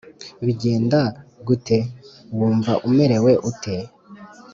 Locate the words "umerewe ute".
2.87-3.75